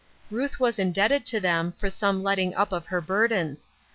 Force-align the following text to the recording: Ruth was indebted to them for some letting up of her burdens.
Ruth 0.31 0.59
was 0.59 0.79
indebted 0.79 1.27
to 1.27 1.39
them 1.39 1.73
for 1.77 1.87
some 1.87 2.23
letting 2.23 2.55
up 2.55 2.71
of 2.71 2.87
her 2.87 3.01
burdens. 3.01 3.71